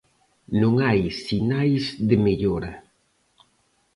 [0.61, 2.73] Non hai sinais de mellora.